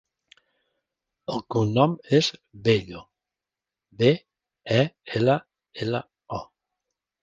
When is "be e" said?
4.03-4.85